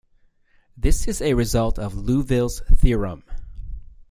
[0.75, 3.23] This is a result of Liouville's theorem.